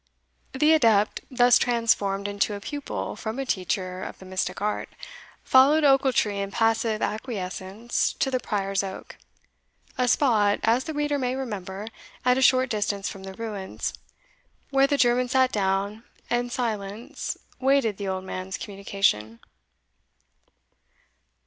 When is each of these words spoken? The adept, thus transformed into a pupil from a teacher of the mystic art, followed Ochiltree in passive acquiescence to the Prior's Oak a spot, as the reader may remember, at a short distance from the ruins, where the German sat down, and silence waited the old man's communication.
The 0.53 0.73
adept, 0.73 1.21
thus 1.29 1.59
transformed 1.59 2.27
into 2.27 2.55
a 2.55 2.59
pupil 2.59 3.15
from 3.15 3.37
a 3.37 3.45
teacher 3.45 4.01
of 4.01 4.17
the 4.17 4.25
mystic 4.25 4.59
art, 4.59 4.89
followed 5.43 5.83
Ochiltree 5.83 6.39
in 6.39 6.49
passive 6.49 7.03
acquiescence 7.03 8.13
to 8.13 8.31
the 8.31 8.39
Prior's 8.39 8.81
Oak 8.81 9.17
a 9.99 10.07
spot, 10.07 10.59
as 10.63 10.85
the 10.85 10.95
reader 10.95 11.19
may 11.19 11.35
remember, 11.35 11.85
at 12.25 12.35
a 12.39 12.41
short 12.41 12.67
distance 12.71 13.09
from 13.09 13.25
the 13.25 13.35
ruins, 13.35 13.93
where 14.71 14.87
the 14.87 14.97
German 14.97 15.27
sat 15.29 15.51
down, 15.51 16.03
and 16.31 16.51
silence 16.51 17.37
waited 17.59 17.97
the 17.97 18.07
old 18.07 18.23
man's 18.23 18.57
communication. 18.57 19.39